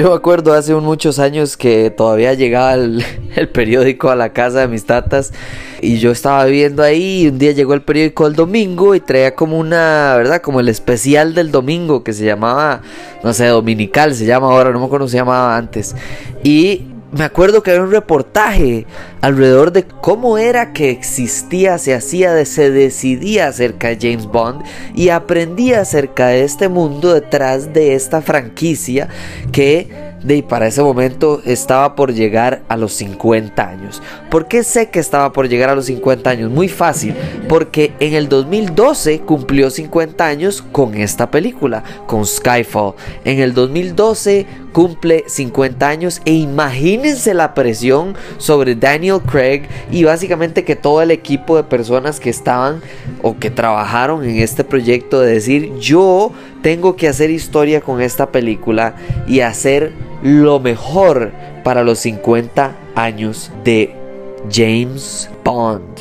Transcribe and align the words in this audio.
Yo 0.00 0.08
me 0.08 0.14
acuerdo 0.16 0.54
hace 0.54 0.74
muchos 0.74 1.18
años 1.18 1.58
que 1.58 1.90
todavía 1.90 2.32
llegaba 2.32 2.72
el, 2.72 3.04
el 3.36 3.50
periódico 3.50 4.08
a 4.08 4.16
la 4.16 4.32
casa 4.32 4.60
de 4.60 4.68
mis 4.68 4.86
tatas 4.86 5.30
y 5.82 5.98
yo 5.98 6.10
estaba 6.10 6.42
viviendo 6.46 6.82
ahí 6.82 7.24
y 7.24 7.28
un 7.28 7.38
día 7.38 7.52
llegó 7.52 7.74
el 7.74 7.82
periódico 7.82 8.26
el 8.26 8.34
domingo 8.34 8.94
y 8.94 9.00
traía 9.00 9.34
como 9.34 9.58
una, 9.58 10.14
¿verdad? 10.16 10.40
Como 10.40 10.60
el 10.60 10.70
especial 10.70 11.34
del 11.34 11.50
domingo 11.50 12.02
que 12.02 12.14
se 12.14 12.24
llamaba, 12.24 12.80
no 13.22 13.34
sé, 13.34 13.48
dominical 13.48 14.14
se 14.14 14.24
llama 14.24 14.46
ahora, 14.46 14.70
no 14.70 14.78
me 14.78 14.86
acuerdo 14.86 15.04
cómo 15.04 15.10
se 15.10 15.18
llamaba 15.18 15.54
antes. 15.54 15.94
Y 16.42 16.86
me 17.12 17.24
acuerdo 17.24 17.62
que 17.62 17.70
había 17.70 17.82
un 17.82 17.90
reportaje 17.90 18.86
alrededor 19.20 19.72
de 19.72 19.84
cómo 19.84 20.38
era 20.38 20.72
que 20.72 20.90
existía, 20.90 21.78
se 21.78 21.94
hacía, 21.94 22.44
se 22.44 22.70
decidía 22.70 23.48
acerca 23.48 23.88
de 23.88 23.98
James 24.00 24.26
Bond 24.26 24.62
y 24.94 25.08
aprendí 25.08 25.72
acerca 25.72 26.28
de 26.28 26.44
este 26.44 26.68
mundo 26.68 27.12
detrás 27.12 27.72
de 27.72 27.94
esta 27.94 28.22
franquicia 28.22 29.08
que 29.50 30.10
de 30.22 30.42
para 30.42 30.66
ese 30.66 30.82
momento 30.82 31.40
estaba 31.44 31.94
por 31.94 32.12
llegar 32.12 32.62
a 32.68 32.76
los 32.76 32.92
50 32.94 33.66
años. 33.66 34.02
¿Por 34.30 34.48
qué 34.48 34.62
sé 34.62 34.90
que 34.90 35.00
estaba 35.00 35.32
por 35.32 35.48
llegar 35.48 35.70
a 35.70 35.74
los 35.74 35.86
50 35.86 36.28
años? 36.28 36.50
Muy 36.50 36.68
fácil, 36.68 37.14
porque 37.48 37.92
en 38.00 38.14
el 38.14 38.28
2012 38.28 39.20
cumplió 39.20 39.70
50 39.70 40.24
años 40.26 40.62
con 40.72 40.94
esta 40.94 41.30
película, 41.30 41.82
con 42.06 42.26
Skyfall. 42.26 42.94
En 43.24 43.40
el 43.40 43.54
2012 43.54 44.46
cumple 44.72 45.24
50 45.26 45.88
años 45.88 46.20
e 46.24 46.32
imagínense 46.32 47.34
la 47.34 47.54
presión 47.54 48.14
sobre 48.38 48.74
Daniel 48.74 49.20
Craig 49.20 49.62
y 49.90 50.04
básicamente 50.04 50.64
que 50.64 50.76
todo 50.76 51.02
el 51.02 51.10
equipo 51.10 51.56
de 51.56 51.64
personas 51.64 52.20
que 52.20 52.30
estaban 52.30 52.80
o 53.22 53.38
que 53.38 53.50
trabajaron 53.50 54.24
en 54.24 54.36
este 54.38 54.64
proyecto 54.64 55.20
de 55.20 55.32
decir 55.32 55.74
yo 55.78 56.32
tengo 56.62 56.96
que 56.96 57.08
hacer 57.08 57.30
historia 57.30 57.80
con 57.80 58.00
esta 58.00 58.30
película 58.30 58.94
y 59.26 59.40
hacer 59.40 59.92
lo 60.22 60.60
mejor 60.60 61.32
para 61.64 61.82
los 61.82 61.98
50 62.00 62.74
años 62.94 63.50
de 63.64 63.94
James 64.50 65.30
Bond. 65.44 66.00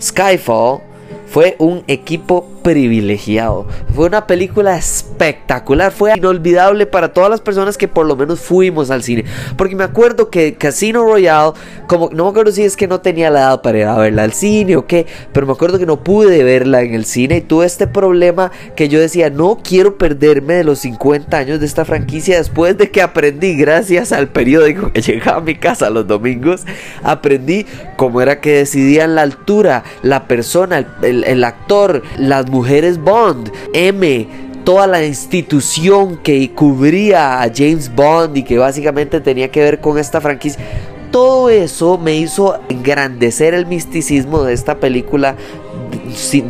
Skyfall 0.00 0.80
fue 1.26 1.56
un 1.58 1.82
equipo 1.86 2.46
privilegiado. 2.62 3.66
Fue 3.94 4.06
una 4.06 4.26
película 4.26 4.76
espectacular, 4.76 5.92
fue 5.92 6.12
inolvidable 6.16 6.86
para 6.86 7.12
todas 7.12 7.30
las 7.30 7.40
personas 7.40 7.76
que 7.76 7.88
por 7.88 8.06
lo 8.06 8.16
menos 8.16 8.40
fuimos 8.40 8.90
al 8.90 9.02
cine. 9.02 9.24
Porque 9.56 9.76
me 9.76 9.84
acuerdo 9.84 10.30
que 10.30 10.54
Casino 10.54 11.02
Royale, 11.04 11.52
como 11.86 12.10
no 12.12 12.24
me 12.24 12.30
acuerdo 12.30 12.52
si 12.52 12.62
es 12.62 12.76
que 12.76 12.88
no 12.88 13.00
tenía 13.00 13.30
la 13.30 13.40
edad 13.40 13.62
para 13.62 13.78
ir 13.78 13.84
a 13.84 13.96
verla 13.96 14.22
al 14.22 14.32
cine 14.32 14.76
o 14.76 14.86
qué, 14.86 15.06
pero 15.32 15.46
me 15.46 15.52
acuerdo 15.52 15.78
que 15.78 15.86
no 15.86 16.02
pude 16.02 16.44
verla 16.44 16.82
en 16.82 16.94
el 16.94 17.04
cine 17.04 17.38
y 17.38 17.40
tuve 17.40 17.66
este 17.66 17.86
problema 17.86 18.50
que 18.76 18.88
yo 18.88 19.00
decía, 19.00 19.30
no 19.30 19.58
quiero 19.62 19.98
perderme 19.98 20.54
de 20.54 20.64
los 20.64 20.80
50 20.80 21.36
años 21.36 21.60
de 21.60 21.66
esta 21.66 21.84
franquicia 21.84 22.38
después 22.38 22.78
de 22.78 22.90
que 22.90 23.02
aprendí, 23.02 23.56
gracias 23.56 24.12
al 24.12 24.28
periódico 24.28 24.92
que 24.92 25.00
llegaba 25.02 25.38
a 25.38 25.40
mi 25.42 25.56
casa 25.56 25.90
los 25.90 26.06
domingos, 26.06 26.64
aprendí 27.02 27.66
cómo 27.96 28.20
era 28.20 28.40
que 28.40 28.58
decidían 28.58 29.14
la 29.14 29.22
altura, 29.22 29.84
la 30.02 30.26
persona, 30.28 30.78
el, 30.78 30.86
el, 31.02 31.24
el 31.24 31.44
actor, 31.44 32.02
las 32.18 32.46
mujeres 32.52 32.98
Bond, 33.02 33.50
M, 33.72 34.28
toda 34.64 34.86
la 34.86 35.04
institución 35.04 36.18
que 36.18 36.52
cubría 36.52 37.42
a 37.42 37.50
James 37.52 37.92
Bond 37.92 38.36
y 38.36 38.42
que 38.44 38.58
básicamente 38.58 39.20
tenía 39.20 39.50
que 39.50 39.60
ver 39.60 39.80
con 39.80 39.98
esta 39.98 40.20
franquicia. 40.20 40.62
Todo 41.10 41.48
eso 41.48 41.98
me 41.98 42.14
hizo 42.14 42.60
engrandecer 42.68 43.54
el 43.54 43.66
misticismo 43.66 44.44
de 44.44 44.52
esta 44.52 44.78
película 44.78 45.34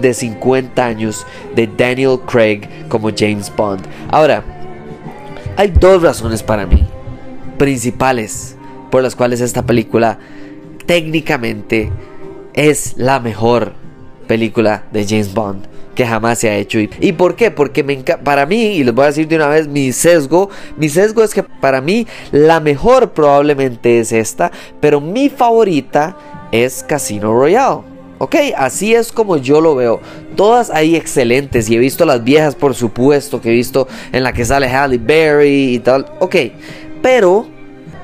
de 0.00 0.14
50 0.14 0.84
años 0.84 1.24
de 1.54 1.68
Daniel 1.68 2.18
Craig 2.26 2.62
como 2.88 3.10
James 3.16 3.50
Bond. 3.56 3.82
Ahora, 4.10 4.42
hay 5.56 5.68
dos 5.68 6.02
razones 6.02 6.42
para 6.42 6.66
mí, 6.66 6.84
principales, 7.58 8.56
por 8.90 9.02
las 9.02 9.14
cuales 9.14 9.40
esta 9.40 9.64
película 9.64 10.18
técnicamente 10.86 11.90
es 12.54 12.94
la 12.96 13.20
mejor 13.20 13.81
película 14.26 14.84
de 14.92 15.06
James 15.06 15.32
Bond 15.32 15.66
que 15.94 16.06
jamás 16.06 16.38
se 16.38 16.48
ha 16.48 16.56
hecho. 16.56 16.78
¿Y 16.78 17.12
por 17.12 17.36
qué? 17.36 17.50
Porque 17.50 17.82
me 17.82 17.96
para 17.96 18.46
mí, 18.46 18.76
y 18.76 18.84
les 18.84 18.94
voy 18.94 19.04
a 19.04 19.08
decir 19.08 19.28
de 19.28 19.36
una 19.36 19.48
vez 19.48 19.68
mi 19.68 19.92
sesgo, 19.92 20.48
mi 20.76 20.88
sesgo 20.88 21.22
es 21.22 21.34
que 21.34 21.42
para 21.42 21.80
mí 21.80 22.06
la 22.30 22.60
mejor 22.60 23.12
probablemente 23.12 24.00
es 24.00 24.12
esta, 24.12 24.50
pero 24.80 25.00
mi 25.00 25.28
favorita 25.28 26.16
es 26.50 26.82
Casino 26.82 27.32
Royale. 27.32 27.82
Ok, 28.18 28.36
así 28.56 28.94
es 28.94 29.10
como 29.10 29.36
yo 29.36 29.60
lo 29.60 29.74
veo. 29.74 30.00
Todas 30.36 30.70
ahí 30.70 30.94
excelentes. 30.94 31.68
Y 31.68 31.74
he 31.74 31.78
visto 31.78 32.04
las 32.04 32.22
viejas, 32.22 32.54
por 32.54 32.74
supuesto, 32.74 33.40
que 33.40 33.48
he 33.48 33.52
visto 33.52 33.88
en 34.12 34.22
la 34.22 34.32
que 34.32 34.44
sale 34.44 34.68
Halle 34.68 34.98
Berry 34.98 35.74
y 35.74 35.78
tal. 35.80 36.06
Ok, 36.20 36.36
pero 37.02 37.48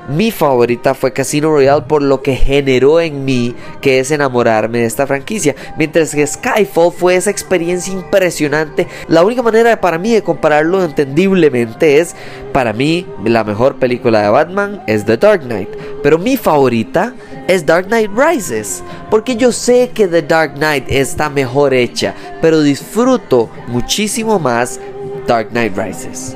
mi 0.09 0.31
favorita 0.31 0.95
fue 0.95 1.13
Casino 1.13 1.51
Royale 1.51 1.85
por 1.87 2.03
lo 2.03 2.23
que 2.23 2.35
generó 2.35 3.01
en 3.01 3.25
mí, 3.25 3.55
que 3.81 4.01
es 4.01 4.11
enamorarme 4.11 4.79
de 4.79 4.87
esta 4.87 5.07
franquicia. 5.07 5.55
Mientras 5.77 6.15
que 6.15 6.27
Skyfall 6.27 6.93
fue 6.93 7.17
esa 7.17 7.31
experiencia 7.31 7.93
impresionante. 7.93 8.87
La 9.07 9.23
única 9.23 9.43
manera 9.43 9.81
para 9.81 9.99
mí 9.99 10.13
de 10.13 10.23
compararlo 10.23 10.83
entendiblemente 10.83 11.99
es, 11.99 12.17
para 12.53 12.73
mí, 12.73 13.07
la 13.25 13.45
mejor 13.45 13.77
película 13.77 14.23
de 14.23 14.31
Batman 14.31 14.83
es 14.87 15.05
The 15.05 15.19
Dark 15.19 15.43
Knight. 15.43 15.69
Pero 16.03 16.19
mi 16.19 16.37
favorita 16.37 17.13
es 17.47 17.67
Dark 17.67 17.87
Knight 17.87 18.11
Rises. 18.17 18.83
Porque 19.11 19.37
yo 19.37 19.53
sé 19.53 19.91
que 19.93 20.09
The 20.09 20.23
Dark 20.23 20.55
Knight 20.55 20.85
está 20.89 21.29
mejor 21.29 21.75
hecha, 21.75 22.15
pero 22.41 22.63
disfruto 22.63 23.51
muchísimo 23.67 24.39
más 24.39 24.81
Dark 25.27 25.51
Knight 25.51 25.77
Rises. 25.77 26.35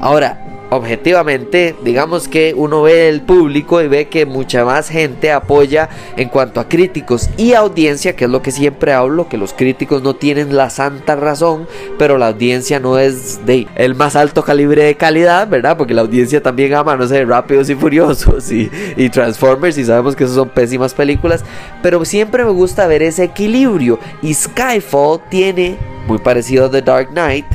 Ahora, 0.00 0.45
objetivamente, 0.70 1.76
digamos 1.84 2.28
que 2.28 2.52
uno 2.56 2.82
ve 2.82 3.08
el 3.08 3.22
público 3.22 3.80
y 3.80 3.88
ve 3.88 4.08
que 4.08 4.26
mucha 4.26 4.64
más 4.64 4.88
gente 4.88 5.30
apoya 5.30 5.88
en 6.16 6.28
cuanto 6.28 6.60
a 6.60 6.68
críticos 6.68 7.30
y 7.36 7.54
audiencia, 7.54 8.16
que 8.16 8.24
es 8.24 8.30
lo 8.30 8.42
que 8.42 8.50
siempre 8.50 8.92
hablo, 8.92 9.28
que 9.28 9.38
los 9.38 9.52
críticos 9.52 10.02
no 10.02 10.14
tienen 10.14 10.56
la 10.56 10.70
santa 10.70 11.16
razón, 11.16 11.68
pero 11.98 12.18
la 12.18 12.28
audiencia 12.28 12.80
no 12.80 12.98
es 12.98 13.46
de 13.46 13.66
el 13.76 13.94
más 13.94 14.16
alto 14.16 14.42
calibre 14.42 14.84
de 14.84 14.96
calidad, 14.96 15.48
¿verdad? 15.48 15.76
Porque 15.76 15.94
la 15.94 16.02
audiencia 16.02 16.42
también 16.42 16.74
ama, 16.74 16.96
no 16.96 17.06
sé, 17.06 17.24
Rápidos 17.24 17.70
y 17.70 17.74
Furiosos 17.74 18.50
y, 18.50 18.70
y 18.96 19.08
Transformers 19.08 19.78
y 19.78 19.84
sabemos 19.84 20.16
que 20.16 20.24
esas 20.24 20.36
son 20.36 20.48
pésimas 20.48 20.94
películas, 20.94 21.44
pero 21.82 22.04
siempre 22.04 22.44
me 22.44 22.50
gusta 22.50 22.86
ver 22.86 23.02
ese 23.02 23.24
equilibrio 23.24 23.98
y 24.22 24.34
Skyfall 24.34 25.20
tiene, 25.28 25.76
muy 26.06 26.18
parecido 26.18 26.66
a 26.66 26.70
The 26.70 26.82
Dark 26.82 27.10
Knight, 27.10 27.46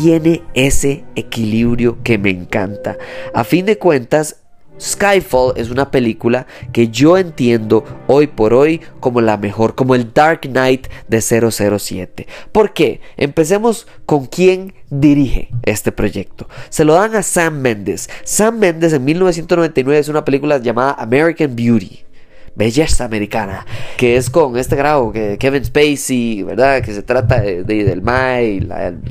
tiene 0.00 0.42
ese 0.54 1.04
equilibrio 1.16 1.98
que 2.04 2.18
me 2.18 2.30
encanta. 2.30 2.96
A 3.34 3.42
fin 3.42 3.66
de 3.66 3.78
cuentas, 3.78 4.36
Skyfall 4.80 5.54
es 5.56 5.70
una 5.70 5.90
película 5.90 6.46
que 6.72 6.86
yo 6.86 7.18
entiendo 7.18 7.84
hoy 8.06 8.28
por 8.28 8.54
hoy 8.54 8.80
como 9.00 9.20
la 9.20 9.36
mejor, 9.36 9.74
como 9.74 9.96
el 9.96 10.12
Dark 10.14 10.42
Knight 10.42 10.86
de 11.08 11.20
007. 11.20 12.28
¿Por 12.52 12.74
qué? 12.74 13.00
Empecemos 13.16 13.88
con 14.06 14.26
quién 14.26 14.72
dirige 14.88 15.48
este 15.64 15.90
proyecto. 15.90 16.48
Se 16.68 16.84
lo 16.84 16.94
dan 16.94 17.16
a 17.16 17.24
Sam 17.24 17.58
Mendes. 17.58 18.08
Sam 18.22 18.60
Mendes 18.60 18.92
en 18.92 19.04
1999 19.04 19.98
es 19.98 20.08
una 20.08 20.24
película 20.24 20.58
llamada 20.58 20.92
American 20.92 21.56
Beauty 21.56 22.04
belleza 22.58 23.04
americana, 23.04 23.64
que 23.96 24.16
es 24.16 24.28
con 24.28 24.58
este 24.58 24.76
grado 24.76 25.12
que 25.12 25.38
Kevin 25.38 25.64
Spacey, 25.64 26.42
¿verdad? 26.42 26.82
Que 26.82 26.92
se 26.92 27.02
trata 27.02 27.40
de, 27.40 27.62
de 27.64 27.84
del 27.84 28.02
Mai, 28.02 28.68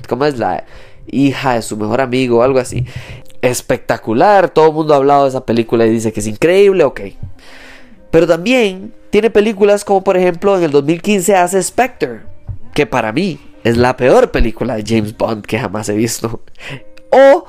¿cómo 0.08 0.26
es 0.26 0.38
la 0.38 0.64
hija 1.10 1.56
de 1.56 1.62
su 1.62 1.78
mejor 1.78 2.02
amigo, 2.02 2.44
algo 2.44 2.60
así. 2.60 2.86
Espectacular, 3.42 4.50
todo 4.50 4.68
el 4.68 4.74
mundo 4.74 4.94
ha 4.94 4.98
hablado 4.98 5.24
de 5.24 5.30
esa 5.30 5.46
película 5.46 5.86
y 5.86 5.92
dice 5.92 6.12
que 6.12 6.20
es 6.20 6.28
increíble, 6.28 6.84
ok. 6.84 7.02
Pero 8.12 8.28
también 8.28 8.94
tiene 9.10 9.30
películas 9.30 9.86
como 9.86 10.04
por 10.04 10.18
ejemplo 10.18 10.58
en 10.58 10.64
el 10.64 10.72
2015 10.72 11.36
hace 11.36 11.62
Spectre, 11.62 12.22
que 12.74 12.86
para 12.86 13.12
mí 13.12 13.40
es 13.64 13.78
la 13.78 13.98
peor 13.98 14.32
película 14.32 14.76
de 14.76 14.84
James 14.86 15.16
Bond 15.16 15.46
que 15.46 15.60
jamás 15.60 15.90
he 15.90 15.96
visto. 15.96 16.42
O 17.12 17.46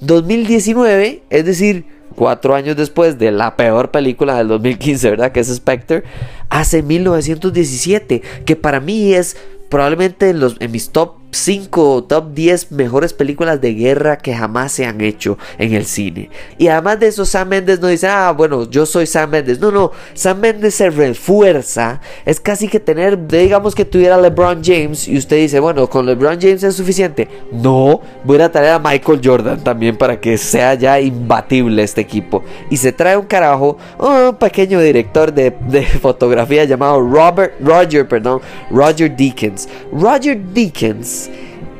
2019, 0.00 1.22
es 1.30 1.44
decir, 1.44 1.86
cuatro 2.14 2.54
años 2.54 2.76
después 2.76 3.18
de 3.18 3.30
la 3.30 3.56
peor 3.56 3.90
película 3.90 4.36
del 4.36 4.48
2015, 4.48 5.10
¿verdad? 5.10 5.32
Que 5.32 5.40
es 5.40 5.54
Spectre, 5.54 6.04
hace 6.48 6.82
1917, 6.82 8.22
que 8.44 8.56
para 8.56 8.80
mí 8.80 9.14
es 9.14 9.36
probablemente 9.68 10.30
en, 10.30 10.40
los, 10.40 10.56
en 10.60 10.70
mis 10.70 10.90
top 10.90 11.17
5 11.30 12.04
top 12.04 12.32
10 12.32 12.72
mejores 12.72 13.12
películas 13.12 13.60
de 13.60 13.74
guerra 13.74 14.16
que 14.16 14.34
jamás 14.34 14.72
se 14.72 14.86
han 14.86 15.00
hecho 15.00 15.36
en 15.58 15.74
el 15.74 15.84
cine. 15.84 16.30
Y 16.56 16.68
además 16.68 17.00
de 17.00 17.08
eso, 17.08 17.24
Sam 17.26 17.48
Mendes 17.48 17.80
no 17.80 17.88
dice, 17.88 18.08
ah, 18.08 18.32
bueno, 18.32 18.68
yo 18.68 18.86
soy 18.86 19.06
Sam 19.06 19.30
Mendes. 19.30 19.60
No, 19.60 19.70
no, 19.70 19.92
Sam 20.14 20.40
Mendes 20.40 20.74
se 20.74 20.88
refuerza. 20.90 22.00
Es 22.24 22.40
casi 22.40 22.68
que 22.68 22.80
tener, 22.80 23.26
digamos 23.28 23.74
que 23.74 23.84
tuviera 23.84 24.18
LeBron 24.18 24.62
James 24.64 25.06
y 25.06 25.18
usted 25.18 25.36
dice, 25.36 25.60
bueno, 25.60 25.88
con 25.88 26.06
LeBron 26.06 26.40
James 26.40 26.62
es 26.62 26.76
suficiente. 26.76 27.28
No, 27.52 28.00
voy 28.24 28.40
a 28.40 28.50
traer 28.50 28.72
a 28.72 28.78
Michael 28.78 29.20
Jordan 29.22 29.62
también 29.62 29.96
para 29.96 30.18
que 30.18 30.38
sea 30.38 30.74
ya 30.74 30.98
imbatible 30.98 31.82
este 31.82 32.00
equipo. 32.00 32.42
Y 32.70 32.78
se 32.78 32.92
trae 32.92 33.16
un 33.16 33.26
carajo, 33.26 33.76
un 33.98 34.36
pequeño 34.36 34.80
director 34.80 35.32
de, 35.32 35.50
de 35.68 35.82
fotografía 36.00 36.64
llamado 36.64 37.00
Robert, 37.00 37.54
Roger, 37.60 38.08
perdón, 38.08 38.40
Roger 38.70 39.14
Deakins. 39.14 39.68
Roger 39.92 40.40
Deakins 40.54 41.17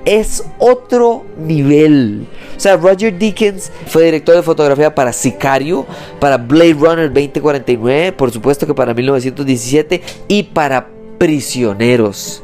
es 0.04 0.42
otro 0.58 1.24
nivel. 1.38 2.26
O 2.56 2.60
sea, 2.60 2.76
Roger 2.76 3.18
Deakins 3.18 3.70
fue 3.86 4.04
director 4.04 4.34
de 4.34 4.42
fotografía 4.42 4.94
para 4.94 5.12
Sicario, 5.12 5.86
para 6.18 6.38
Blade 6.38 6.74
Runner 6.74 7.12
2049, 7.12 8.12
por 8.12 8.30
supuesto 8.30 8.66
que 8.66 8.74
para 8.74 8.94
1917 8.94 10.02
y 10.28 10.42
para 10.44 10.88
Prisioneros 11.18 12.42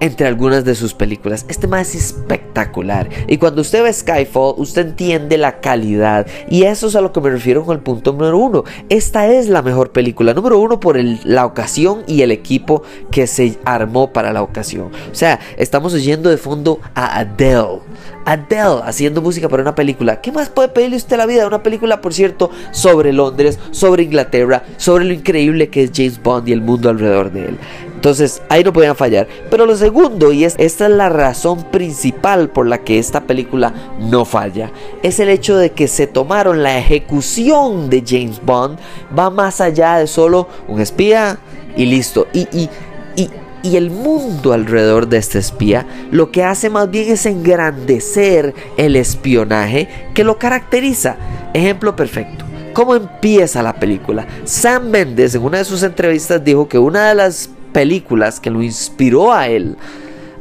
entre 0.00 0.26
algunas 0.26 0.64
de 0.64 0.74
sus 0.74 0.94
películas. 0.94 1.44
Este 1.48 1.66
más 1.66 1.94
es 1.94 2.06
espectacular. 2.06 3.08
Y 3.26 3.38
cuando 3.38 3.62
usted 3.62 3.82
ve 3.82 3.92
Skyfall, 3.92 4.54
usted 4.56 4.88
entiende 4.88 5.38
la 5.38 5.60
calidad. 5.60 6.26
Y 6.48 6.64
eso 6.64 6.88
es 6.88 6.96
a 6.96 7.00
lo 7.00 7.12
que 7.12 7.20
me 7.20 7.30
refiero 7.30 7.64
con 7.64 7.76
el 7.76 7.82
punto 7.82 8.12
número 8.12 8.38
uno. 8.38 8.64
Esta 8.88 9.26
es 9.26 9.48
la 9.48 9.62
mejor 9.62 9.90
película. 9.92 10.34
Número 10.34 10.58
uno 10.58 10.80
por 10.80 10.98
la 11.24 11.46
ocasión 11.46 12.02
y 12.06 12.22
el 12.22 12.30
equipo 12.30 12.82
que 13.10 13.26
se 13.26 13.58
armó 13.64 14.12
para 14.12 14.32
la 14.32 14.42
ocasión. 14.42 14.90
O 15.10 15.14
sea, 15.14 15.40
estamos 15.56 15.94
oyendo 15.94 16.30
de 16.30 16.36
fondo 16.36 16.80
a 16.94 17.18
Adele. 17.18 17.80
Adele 18.24 18.80
haciendo 18.84 19.22
música 19.22 19.48
para 19.48 19.62
una 19.62 19.74
película. 19.74 20.20
¿Qué 20.20 20.32
más 20.32 20.48
puede 20.48 20.68
pedirle 20.68 20.96
usted 20.96 21.16
la 21.16 21.26
vida? 21.26 21.46
Una 21.46 21.62
película, 21.62 22.00
por 22.00 22.12
cierto, 22.12 22.50
sobre 22.72 23.12
Londres, 23.12 23.58
sobre 23.70 24.02
Inglaterra, 24.02 24.64
sobre 24.76 25.04
lo 25.04 25.12
increíble 25.12 25.68
que 25.68 25.84
es 25.84 25.90
James 25.94 26.22
Bond 26.22 26.48
y 26.48 26.52
el 26.52 26.60
mundo 26.60 26.90
alrededor 26.90 27.32
de 27.32 27.46
él. 27.46 27.58
Entonces 27.98 28.42
ahí 28.48 28.62
no 28.62 28.72
podían 28.72 28.94
fallar. 28.94 29.26
Pero 29.50 29.66
lo 29.66 29.76
segundo, 29.76 30.30
y 30.30 30.44
es, 30.44 30.54
esta 30.56 30.86
es 30.86 30.92
la 30.92 31.08
razón 31.08 31.64
principal 31.64 32.48
por 32.48 32.68
la 32.68 32.78
que 32.78 33.00
esta 33.00 33.22
película 33.22 33.74
no 33.98 34.24
falla, 34.24 34.70
es 35.02 35.18
el 35.18 35.28
hecho 35.28 35.56
de 35.56 35.72
que 35.72 35.88
se 35.88 36.06
tomaron 36.06 36.62
la 36.62 36.78
ejecución 36.78 37.90
de 37.90 38.04
James 38.06 38.40
Bond, 38.40 38.78
va 39.18 39.30
más 39.30 39.60
allá 39.60 39.96
de 39.96 40.06
solo 40.06 40.46
un 40.68 40.80
espía 40.80 41.40
y 41.76 41.86
listo. 41.86 42.28
Y, 42.32 42.42
y, 42.56 42.70
y, 43.16 43.30
y 43.64 43.74
el 43.74 43.90
mundo 43.90 44.52
alrededor 44.52 45.08
de 45.08 45.16
este 45.16 45.40
espía 45.40 45.84
lo 46.12 46.30
que 46.30 46.44
hace 46.44 46.70
más 46.70 46.88
bien 46.88 47.10
es 47.10 47.26
engrandecer 47.26 48.54
el 48.76 48.94
espionaje 48.94 49.88
que 50.14 50.22
lo 50.22 50.38
caracteriza. 50.38 51.16
Ejemplo 51.52 51.96
perfecto. 51.96 52.44
¿Cómo 52.74 52.94
empieza 52.94 53.60
la 53.60 53.74
película? 53.74 54.24
Sam 54.44 54.90
Mendes 54.90 55.34
en 55.34 55.42
una 55.42 55.58
de 55.58 55.64
sus 55.64 55.82
entrevistas 55.82 56.44
dijo 56.44 56.68
que 56.68 56.78
una 56.78 57.08
de 57.08 57.16
las 57.16 57.50
películas 57.78 58.40
que 58.40 58.50
lo 58.50 58.60
inspiró 58.60 59.32
a 59.32 59.46
él 59.46 59.76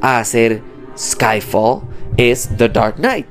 a 0.02 0.18
hacer 0.18 0.64
Skyfall 0.98 1.82
es 2.18 2.50
The 2.58 2.68
Dark 2.68 2.96
Knight. 2.96 3.28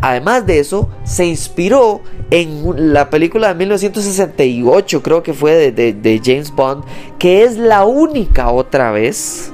Además 0.00 0.46
de 0.46 0.60
eso, 0.60 0.88
se 1.02 1.26
inspiró 1.26 2.00
en 2.30 2.92
la 2.92 3.10
película 3.10 3.48
de 3.48 3.54
1968, 3.56 5.02
creo 5.02 5.24
que 5.24 5.34
fue 5.34 5.72
de, 5.72 6.20
James 6.24 6.52
Bond, 6.52 6.84
que 7.18 7.42
es 7.42 7.56
la 7.56 7.84
única 7.84 8.52
otra 8.52 8.92
vez 8.92 9.50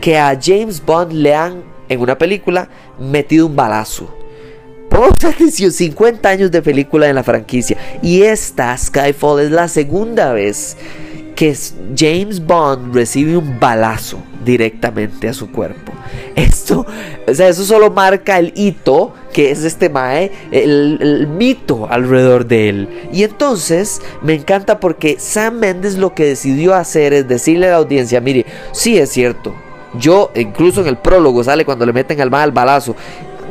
que 0.00 0.16
a 0.16 0.38
James 0.40 0.80
Bond 0.86 1.10
le 1.10 1.34
han, 1.34 1.64
en 1.88 2.00
una 2.00 2.16
película, 2.16 2.68
metido 3.00 3.46
un 3.46 3.56
balazo. 3.56 4.14
Por 4.88 5.12
50 5.40 6.28
años 6.28 6.52
de 6.52 6.62
película 6.62 7.08
en 7.08 7.16
la 7.16 7.24
franquicia. 7.24 7.76
Y 8.00 8.22
esta, 8.22 8.78
Skyfall, 8.78 9.40
es 9.40 9.50
la 9.50 9.66
segunda 9.66 10.32
vez 10.32 10.76
que 11.38 11.56
James 11.96 12.44
Bond 12.44 12.92
recibe 12.92 13.36
un 13.36 13.60
balazo 13.60 14.18
directamente 14.44 15.28
a 15.28 15.32
su 15.32 15.52
cuerpo. 15.52 15.92
Esto, 16.34 16.84
o 17.28 17.32
sea, 17.32 17.46
eso 17.46 17.64
solo 17.64 17.92
marca 17.92 18.40
el 18.40 18.52
hito 18.56 19.14
que 19.32 19.52
es 19.52 19.62
este 19.62 19.88
Mae, 19.88 20.32
el, 20.50 21.28
mito 21.28 21.86
alrededor 21.88 22.44
de 22.44 22.68
él. 22.68 22.88
Y 23.12 23.22
entonces 23.22 24.02
me 24.20 24.34
encanta 24.34 24.80
porque 24.80 25.16
Sam 25.20 25.60
Mendes 25.60 25.96
lo 25.96 26.12
que 26.12 26.24
decidió 26.24 26.74
hacer 26.74 27.12
es 27.12 27.28
decirle 27.28 27.68
a 27.68 27.70
la 27.70 27.76
audiencia: 27.76 28.20
mire, 28.20 28.44
sí 28.72 28.98
es 28.98 29.10
cierto. 29.10 29.54
Yo, 29.94 30.32
incluso 30.34 30.80
en 30.80 30.88
el 30.88 30.98
prólogo 30.98 31.44
sale 31.44 31.64
cuando 31.64 31.86
le 31.86 31.92
meten 31.92 32.20
al 32.20 32.32
mal 32.32 32.50
balazo. 32.50 32.96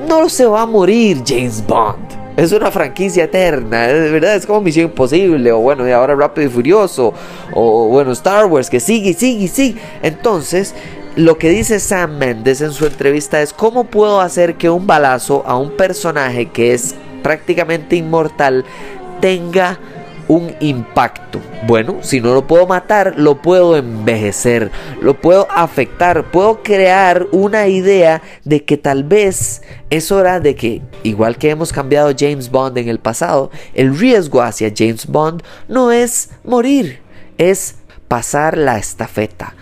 No 0.09 0.27
se 0.27 0.45
va 0.45 0.63
a 0.63 0.65
morir 0.65 1.23
James 1.25 1.65
Bond 1.65 2.26
es 2.37 2.51
una 2.51 2.69
franquicia 2.69 3.23
eterna, 3.23 3.87
de 3.87 4.11
verdad 4.11 4.35
es 4.35 4.45
como 4.45 4.61
Misión 4.61 4.85
Imposible, 4.85 5.51
o 5.51 5.59
bueno, 5.59 5.87
y 5.87 5.91
ahora 5.91 6.15
Rápido 6.15 6.47
y 6.47 6.51
Furioso, 6.51 7.13
o 7.51 7.87
bueno, 7.87 8.11
Star 8.11 8.45
Wars, 8.45 8.69
que 8.69 8.79
sigue, 8.79 9.13
sigue, 9.13 9.47
sigue. 9.47 9.81
Entonces, 10.03 10.75
lo 11.15 11.39
que 11.39 11.49
dice 11.49 11.79
Sam 11.79 12.19
Mendes 12.19 12.61
en 12.61 12.73
su 12.73 12.85
entrevista 12.85 13.41
es 13.41 13.53
cómo 13.53 13.85
puedo 13.85 14.21
hacer 14.21 14.53
que 14.53 14.69
un 14.69 14.85
balazo 14.85 15.43
a 15.47 15.57
un 15.57 15.71
personaje 15.71 16.45
que 16.45 16.75
es 16.75 16.93
prácticamente 17.23 17.95
inmortal 17.95 18.63
tenga 19.19 19.79
un 20.27 20.53
impacto. 20.59 21.39
Bueno, 21.65 21.97
si 22.01 22.21
no 22.21 22.33
lo 22.33 22.47
puedo 22.47 22.67
matar, 22.67 23.13
lo 23.17 23.41
puedo 23.41 23.77
envejecer, 23.77 24.71
lo 25.01 25.19
puedo 25.19 25.47
afectar, 25.49 26.31
puedo 26.31 26.61
crear 26.61 27.27
una 27.31 27.67
idea 27.67 28.21
de 28.43 28.63
que 28.63 28.77
tal 28.77 29.03
vez 29.03 29.61
es 29.89 30.11
hora 30.11 30.39
de 30.39 30.55
que, 30.55 30.81
igual 31.03 31.37
que 31.37 31.49
hemos 31.49 31.71
cambiado 31.71 32.13
James 32.17 32.51
Bond 32.51 32.77
en 32.77 32.89
el 32.89 32.99
pasado, 32.99 33.51
el 33.73 33.97
riesgo 33.97 34.41
hacia 34.41 34.71
James 34.75 35.07
Bond 35.07 35.41
no 35.67 35.91
es 35.91 36.29
morir, 36.43 36.99
es 37.37 37.76
pasar 38.07 38.57
la 38.57 38.77
estafeta, 38.77 39.55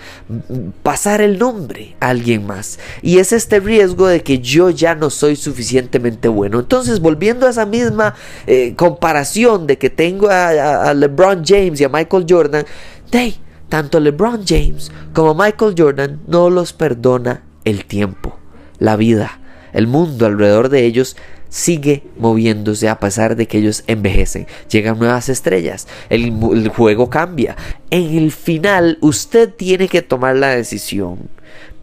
pasar 0.83 1.21
el 1.21 1.39
nombre 1.39 1.95
a 1.99 2.09
alguien 2.09 2.45
más. 2.45 2.79
Y 3.01 3.17
es 3.17 3.31
este 3.31 3.59
riesgo 3.59 4.07
de 4.07 4.21
que 4.21 4.39
yo 4.39 4.69
ya 4.69 4.95
no 4.95 5.09
soy 5.09 5.35
suficientemente 5.35 6.27
bueno. 6.27 6.59
Entonces, 6.59 6.99
volviendo 6.99 7.47
a 7.47 7.49
esa 7.49 7.65
misma 7.65 8.15
eh, 8.45 8.75
comparación 8.75 9.67
de 9.67 9.77
que 9.77 9.89
tengo 9.89 10.29
a, 10.29 10.93
LeBron 10.93 11.43
James 11.45 11.81
y 11.81 11.83
a 11.83 11.89
Michael 11.89 12.25
Jordan, 12.29 12.65
hey, 13.11 13.39
tanto 13.69 13.99
LeBron 13.99 14.43
James 14.45 14.91
como 15.13 15.33
Michael 15.33 15.75
Jordan 15.77 16.21
no 16.27 16.49
los 16.49 16.73
perdona 16.73 17.43
el 17.63 17.85
tiempo, 17.85 18.37
la 18.77 18.95
vida, 18.95 19.39
el 19.73 19.87
mundo 19.87 20.27
alrededor 20.27 20.69
de 20.69 20.85
ellos 20.85 21.17
sigue 21.49 22.03
moviéndose 22.17 22.89
a 22.89 22.99
pesar 22.99 23.35
de 23.35 23.47
que 23.47 23.59
ellos 23.59 23.83
envejecen. 23.87 24.47
Llegan 24.69 24.99
nuevas 24.99 25.29
estrellas, 25.29 25.87
el, 26.09 26.69
juego 26.69 27.09
cambia. 27.09 27.55
En 27.89 28.17
el 28.17 28.31
final 28.31 28.97
usted 29.01 29.53
tiene 29.53 29.87
que 29.87 30.01
tomar 30.01 30.35
la 30.35 30.49
decisión, 30.49 31.29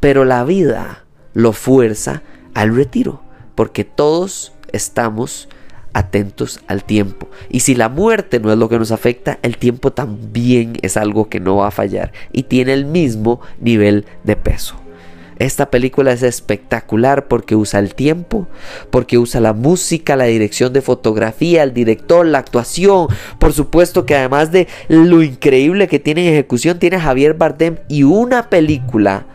pero 0.01 0.25
la 0.25 0.45
vida 0.45 1.05
lo 1.35 1.53
fuerza 1.53 2.23
al 2.55 2.75
retiro, 2.75 3.23
porque 3.55 3.85
todos 3.85 4.53
estamos 4.73 5.49
atentos 5.95 6.61
al 6.67 6.85
tiempo. 6.85 7.29
Y 7.51 7.61
si 7.61 7.75
la 7.75 7.89
muerte 7.89 8.41
no 8.41 8.53
es 8.53 8.59
lo 8.59 8.69
que 8.69 8.79
nos 8.79 8.93
afecta, 8.93 9.39
el 9.43 9.59
tiempo 9.59 9.93
también 9.93 10.79
es 10.83 10.97
algo 10.97 11.29
que 11.29 11.41
no 11.41 11.57
va 11.57 11.69
a 11.69 11.73
fallar 11.73 12.13
y 12.33 12.45
tiene 12.45 12.73
el 12.73 12.87
mismo 12.87 13.41
nivel 13.61 14.07
de 14.25 14.37
peso. 14.37 14.77
Esta 15.39 15.71
película 15.71 16.13
es 16.13 16.23
espectacular 16.23 17.29
porque 17.29 17.57
usa 17.57 17.81
el 17.81 17.95
tiempo, 17.95 18.47
porque 18.91 19.19
usa 19.19 19.41
la 19.41 19.53
música, 19.53 20.17
la 20.17 20.25
dirección 20.25 20.73
de 20.73 20.83
fotografía, 20.83 21.63
el 21.63 21.75
director, 21.75 22.27
la 22.27 22.39
actuación. 22.39 23.09
Por 23.39 23.53
supuesto 23.53 24.07
que 24.07 24.15
además 24.15 24.53
de 24.53 24.69
lo 24.89 25.23
increíble 25.23 25.89
que 25.89 25.99
tiene 25.99 26.29
en 26.29 26.35
ejecución, 26.35 26.79
tiene 26.79 27.01
Javier 27.01 27.35
Bardem 27.35 27.79
y 27.89 28.03
una 28.03 28.51
película 28.51 29.27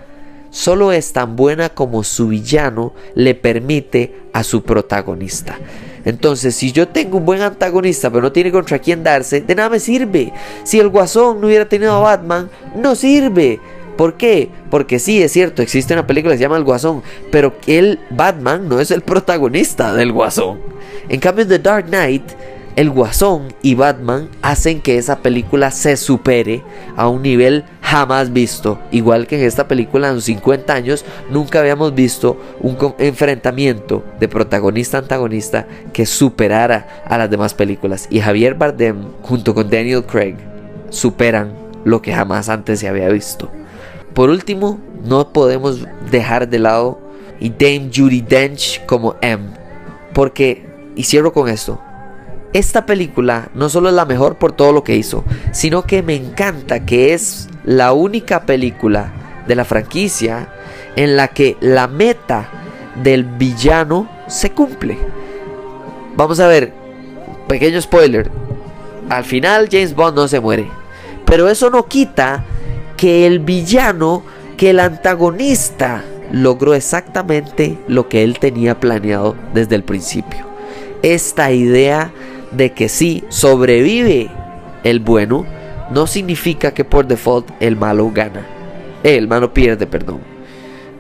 solo 0.49 0.91
es 0.91 1.13
tan 1.13 1.35
buena 1.35 1.69
como 1.69 2.03
su 2.03 2.29
villano 2.29 2.93
le 3.13 3.35
permite 3.35 4.15
a 4.33 4.43
su 4.43 4.63
protagonista. 4.63 5.57
Entonces, 6.05 6.55
si 6.55 6.71
yo 6.71 6.87
tengo 6.87 7.17
un 7.17 7.25
buen 7.25 7.41
antagonista, 7.41 8.09
pero 8.09 8.21
no 8.21 8.31
tiene 8.31 8.51
contra 8.51 8.79
quién 8.79 9.03
darse, 9.03 9.41
de 9.41 9.55
nada 9.55 9.69
me 9.69 9.79
sirve. 9.79 10.31
Si 10.63 10.79
el 10.79 10.87
Guasón 10.87 11.41
no 11.41 11.47
hubiera 11.47 11.67
tenido 11.67 11.91
a 11.93 11.99
Batman, 11.99 12.49
no 12.75 12.95
sirve. 12.95 13.59
¿Por 13.97 14.13
qué? 14.15 14.49
Porque 14.69 14.99
sí, 14.99 15.21
es 15.21 15.31
cierto, 15.31 15.61
existe 15.61 15.93
una 15.93 16.07
película 16.07 16.33
que 16.33 16.37
se 16.37 16.43
llama 16.43 16.57
El 16.57 16.63
Guasón, 16.63 17.01
pero 17.31 17.55
el 17.65 17.99
Batman 18.11 18.69
no 18.69 18.79
es 18.79 18.91
el 18.91 19.01
protagonista 19.01 19.93
del 19.93 20.11
Guasón. 20.11 20.59
En 21.09 21.19
cambio, 21.19 21.43
en 21.43 21.49
The 21.49 21.59
Dark 21.59 21.87
Knight, 21.87 22.23
el 22.77 22.91
Guasón 22.91 23.47
y 23.63 23.73
Batman 23.73 24.29
hacen 24.43 24.81
que 24.81 24.99
esa 24.99 25.17
película 25.23 25.71
se 25.71 25.97
supere 25.97 26.61
a 26.95 27.07
un 27.07 27.23
nivel 27.23 27.63
jamás 27.81 28.31
visto. 28.31 28.79
Igual 28.91 29.25
que 29.25 29.39
en 29.39 29.47
esta 29.47 29.67
película, 29.67 30.09
en 30.09 30.15
los 30.15 30.25
50 30.25 30.73
años, 30.73 31.03
nunca 31.31 31.59
habíamos 31.59 31.95
visto 31.95 32.39
un 32.59 32.77
enfrentamiento 32.99 34.03
de 34.19 34.27
protagonista-antagonista 34.27 35.65
que 35.91 36.05
superara 36.05 37.01
a 37.05 37.17
las 37.17 37.31
demás 37.31 37.55
películas. 37.55 38.07
Y 38.11 38.19
Javier 38.19 38.53
Bardem, 38.53 39.05
junto 39.23 39.55
con 39.55 39.71
Daniel 39.71 40.05
Craig, 40.05 40.35
superan 40.91 41.53
lo 41.83 42.03
que 42.03 42.13
jamás 42.13 42.47
antes 42.47 42.79
se 42.79 42.87
había 42.87 43.09
visto. 43.09 43.49
Por 44.17 44.31
último, 44.31 44.79
no 45.05 45.31
podemos 45.31 45.86
dejar 46.09 46.50
de 46.50 46.57
lado 46.57 47.00
y 47.39 47.51
Dame 47.51 47.91
Judy 47.95 48.21
Dench 48.21 48.83
como 48.88 49.15
M. 49.21 49.50
Porque, 50.12 50.65
y 50.95 51.03
cierro 51.03 51.31
con 51.31 51.47
esto, 51.47 51.79
esta 52.51 52.88
película 52.88 53.50
no 53.53 53.69
solo 53.69 53.89
es 53.89 53.93
la 53.93 54.05
mejor 54.05 54.39
por 54.39 54.53
todo 54.53 54.74
lo 54.74 54.83
que 54.83 54.95
hizo, 54.95 55.24
sino 55.51 55.83
que 55.83 56.01
me 56.01 56.15
encanta 56.15 56.83
que 56.83 57.13
es 57.13 57.47
la 57.63 57.93
única 57.93 58.41
película 58.47 59.13
de 59.47 59.53
la 59.53 59.65
franquicia 59.65 60.51
en 60.95 61.15
la 61.15 61.27
que 61.27 61.55
la 61.59 61.88
meta 61.88 62.50
del 63.03 63.24
villano 63.24 64.09
se 64.25 64.50
cumple. 64.50 64.97
Vamos 66.15 66.39
a 66.39 66.47
ver, 66.47 66.74
pequeño 67.47 67.79
spoiler. 67.79 68.31
Al 69.09 69.25
final 69.25 69.69
James 69.71 69.93
Bond 69.93 70.15
no 70.15 70.27
se 70.27 70.39
muere. 70.39 70.67
Pero 71.24 71.50
eso 71.50 71.69
no 71.69 71.86
quita 71.86 72.45
que 72.97 73.25
el 73.25 73.39
villano, 73.39 74.23
que 74.57 74.71
el 74.71 74.79
antagonista 74.79 76.03
logró 76.31 76.73
exactamente 76.73 77.77
lo 77.87 78.09
que 78.09 78.23
él 78.23 78.39
tenía 78.39 78.79
planeado 78.79 79.35
desde 79.53 79.75
el 79.75 79.83
principio. 79.83 80.45
Esta 81.03 81.51
idea 81.51 82.11
de 82.51 82.73
que 82.73 82.89
si 82.89 83.23
sobrevive 83.29 84.29
el 84.83 84.99
bueno, 84.99 85.45
no 85.91 86.07
significa 86.07 86.73
que 86.73 86.83
por 86.83 87.07
default 87.07 87.49
el 87.59 87.77
malo 87.77 88.11
gana. 88.13 88.45
El 89.03 89.27
malo 89.27 89.53
pierde, 89.53 89.87
perdón. 89.87 90.19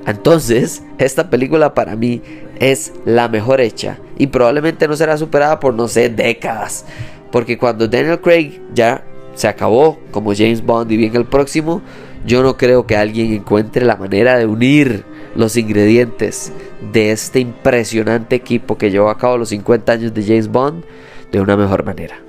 Entonces, 0.05 0.83
esta 0.97 1.29
película 1.29 1.73
para 1.73 1.95
mí 1.95 2.21
es 2.59 2.93
la 3.05 3.27
mejor 3.27 3.59
hecha 3.59 3.97
y 4.17 4.27
probablemente 4.27 4.87
no 4.87 4.95
será 4.95 5.17
superada 5.17 5.59
por 5.59 5.73
no 5.73 5.87
sé 5.87 6.09
décadas. 6.09 6.85
Porque 7.31 7.57
cuando 7.57 7.87
Daniel 7.87 8.21
Craig 8.21 8.61
ya 8.73 9.03
se 9.37 9.47
acabó 9.47 9.99
como 10.11 10.33
James 10.35 10.65
Bond 10.65 10.91
y 10.91 10.97
bien 10.97 11.15
el 11.15 11.25
próximo, 11.25 11.81
yo 12.25 12.43
no 12.43 12.57
creo 12.57 12.85
que 12.85 12.97
alguien 12.97 13.31
encuentre 13.33 13.85
la 13.85 13.95
manera 13.95 14.37
de 14.37 14.45
unir 14.45 15.05
los 15.35 15.55
ingredientes 15.55 16.51
de 16.91 17.11
este 17.11 17.39
impresionante 17.39 18.35
equipo 18.35 18.77
que 18.77 18.91
llevó 18.91 19.09
a 19.09 19.17
cabo 19.17 19.37
los 19.37 19.49
50 19.49 19.91
años 19.91 20.13
de 20.13 20.23
James 20.23 20.47
Bond 20.47 20.83
de 21.31 21.39
una 21.39 21.55
mejor 21.55 21.85
manera. 21.85 22.26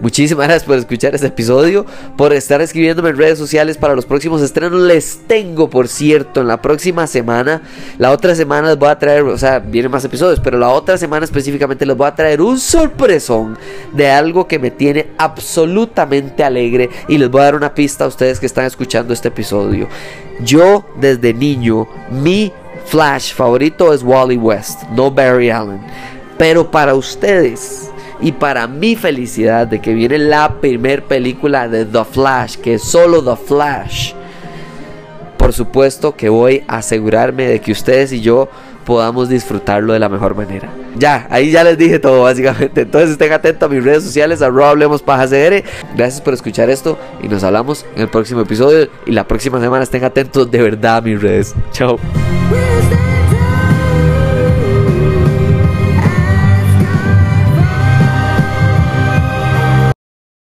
Muchísimas 0.00 0.46
gracias 0.46 0.64
por 0.64 0.78
escuchar 0.78 1.14
este 1.14 1.26
episodio, 1.26 1.84
por 2.16 2.32
estar 2.32 2.62
escribiéndome 2.62 3.10
en 3.10 3.18
redes 3.18 3.38
sociales 3.38 3.76
para 3.76 3.94
los 3.94 4.06
próximos 4.06 4.40
estrenos. 4.40 4.80
Les 4.80 5.18
tengo, 5.26 5.68
por 5.68 5.88
cierto, 5.88 6.40
en 6.40 6.48
la 6.48 6.62
próxima 6.62 7.06
semana, 7.06 7.60
la 7.98 8.10
otra 8.10 8.34
semana 8.34 8.68
les 8.68 8.78
voy 8.78 8.88
a 8.88 8.98
traer, 8.98 9.22
o 9.24 9.36
sea, 9.36 9.58
vienen 9.58 9.90
más 9.90 10.02
episodios, 10.04 10.40
pero 10.40 10.58
la 10.58 10.70
otra 10.70 10.96
semana 10.96 11.24
específicamente 11.24 11.84
les 11.84 11.96
voy 11.96 12.06
a 12.06 12.14
traer 12.14 12.40
un 12.40 12.58
sorpresón 12.58 13.58
de 13.92 14.10
algo 14.10 14.48
que 14.48 14.58
me 14.58 14.70
tiene 14.70 15.08
absolutamente 15.18 16.42
alegre 16.42 16.88
y 17.06 17.18
les 17.18 17.30
voy 17.30 17.42
a 17.42 17.44
dar 17.44 17.56
una 17.56 17.74
pista 17.74 18.04
a 18.04 18.08
ustedes 18.08 18.40
que 18.40 18.46
están 18.46 18.64
escuchando 18.64 19.12
este 19.12 19.28
episodio. 19.28 19.86
Yo 20.42 20.86
desde 20.98 21.34
niño, 21.34 21.86
mi 22.10 22.50
Flash 22.86 23.34
favorito 23.34 23.92
es 23.92 24.02
Wally 24.02 24.38
West, 24.38 24.82
no 24.94 25.10
Barry 25.10 25.50
Allen. 25.50 25.80
Pero 26.38 26.70
para 26.70 26.94
ustedes, 26.94 27.89
y 28.22 28.32
para 28.32 28.66
mi 28.66 28.96
felicidad 28.96 29.66
de 29.66 29.80
que 29.80 29.94
viene 29.94 30.18
la 30.18 30.60
primer 30.60 31.04
película 31.04 31.68
de 31.68 31.84
The 31.84 32.04
Flash, 32.04 32.56
que 32.56 32.74
es 32.74 32.82
solo 32.82 33.22
The 33.22 33.36
Flash. 33.36 34.12
Por 35.36 35.52
supuesto 35.52 36.14
que 36.14 36.28
voy 36.28 36.62
a 36.68 36.78
asegurarme 36.78 37.46
de 37.46 37.60
que 37.60 37.72
ustedes 37.72 38.12
y 38.12 38.20
yo 38.20 38.48
podamos 38.84 39.28
disfrutarlo 39.28 39.92
de 39.92 39.98
la 39.98 40.08
mejor 40.08 40.34
manera. 40.34 40.68
Ya, 40.96 41.26
ahí 41.30 41.50
ya 41.50 41.64
les 41.64 41.78
dije 41.78 41.98
todo 41.98 42.22
básicamente. 42.22 42.82
Entonces 42.82 43.10
estén 43.10 43.32
atentos 43.32 43.70
a 43.70 43.72
mis 43.72 43.82
redes 43.82 44.04
sociales, 44.04 44.42
arroba 44.42 44.70
hablemos 44.70 45.02
Gracias 45.02 46.20
por 46.20 46.34
escuchar 46.34 46.68
esto 46.68 46.98
y 47.22 47.28
nos 47.28 47.42
hablamos 47.44 47.86
en 47.94 48.02
el 48.02 48.08
próximo 48.08 48.42
episodio. 48.42 48.88
Y 49.06 49.12
la 49.12 49.26
próxima 49.26 49.60
semana 49.60 49.84
estén 49.84 50.04
atentos 50.04 50.50
de 50.50 50.62
verdad 50.62 50.96
a 50.96 51.00
mis 51.00 51.22
redes. 51.22 51.54
Chao. 51.72 51.98